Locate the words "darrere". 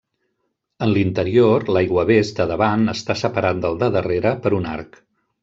3.99-4.35